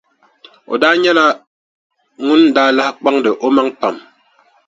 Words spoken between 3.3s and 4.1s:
o maŋa pam.